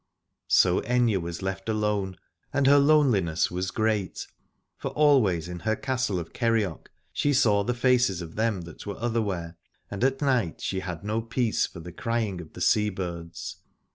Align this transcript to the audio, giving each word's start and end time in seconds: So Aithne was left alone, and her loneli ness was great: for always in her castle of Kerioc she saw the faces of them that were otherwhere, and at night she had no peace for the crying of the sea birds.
So 0.47 0.81
Aithne 0.81 1.21
was 1.21 1.43
left 1.43 1.69
alone, 1.69 2.17
and 2.51 2.65
her 2.65 2.79
loneli 2.79 3.23
ness 3.23 3.51
was 3.51 3.69
great: 3.69 4.25
for 4.75 4.87
always 4.87 5.47
in 5.47 5.59
her 5.59 5.75
castle 5.75 6.17
of 6.17 6.33
Kerioc 6.33 6.89
she 7.13 7.33
saw 7.33 7.63
the 7.63 7.75
faces 7.75 8.19
of 8.19 8.33
them 8.35 8.61
that 8.61 8.87
were 8.87 8.97
otherwhere, 8.97 9.57
and 9.91 10.03
at 10.03 10.19
night 10.19 10.59
she 10.59 10.79
had 10.79 11.03
no 11.03 11.21
peace 11.21 11.67
for 11.67 11.81
the 11.81 11.91
crying 11.91 12.41
of 12.41 12.53
the 12.53 12.61
sea 12.61 12.89
birds. 12.89 13.57